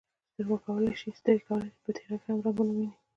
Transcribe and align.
سترګې 0.31 0.57
کولی 0.65 0.93
شي 0.99 1.09
په 1.83 1.91
تیاره 1.95 2.17
کې 2.21 2.29
هم 2.31 2.37
رنګونه 2.43 2.55
وویني. 2.73 2.89